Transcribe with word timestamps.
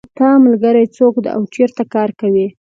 د 0.07 0.11
تا 0.17 0.29
ملګری 0.45 0.85
څوک 0.97 1.15
ده 1.23 1.29
او 1.37 1.41
چېرته 1.55 1.83
کار 1.93 2.09
کوي 2.19 2.47